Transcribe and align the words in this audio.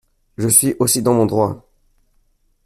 Je 0.39 0.47
suis 0.47 0.75
aussi 0.79 1.03
dans 1.03 1.13
mon 1.13 1.27
droit. 1.27 1.69